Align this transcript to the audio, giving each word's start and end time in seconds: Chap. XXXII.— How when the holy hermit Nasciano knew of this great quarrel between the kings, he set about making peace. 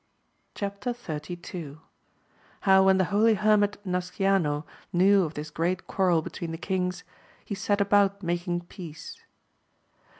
Chap. 0.55 0.83
XXXII.— 0.83 1.77
How 2.61 2.83
when 2.83 2.97
the 2.97 3.03
holy 3.13 3.35
hermit 3.35 3.77
Nasciano 3.85 4.65
knew 4.91 5.21
of 5.25 5.35
this 5.35 5.51
great 5.51 5.85
quarrel 5.85 6.23
between 6.23 6.49
the 6.49 6.57
kings, 6.57 7.03
he 7.45 7.53
set 7.53 7.79
about 7.79 8.23
making 8.23 8.61
peace. 8.61 9.21